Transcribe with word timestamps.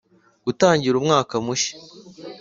Gutangira 0.45 0.95
umwaka 0.97 1.35
mushya 1.45 1.75